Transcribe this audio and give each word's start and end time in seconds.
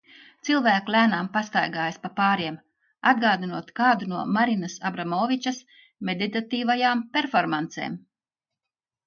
Cilvēki 0.47 0.91
lēnām 0.93 1.27
pastaigājas 1.33 1.99
pa 2.05 2.09
pāriem, 2.19 2.57
atgādinot 3.11 3.69
kādu 3.81 4.09
no 4.15 4.25
Marinas 4.39 4.79
Abramovičas 4.91 5.61
meditatīvajām 6.11 7.07
performancēm. 7.19 8.01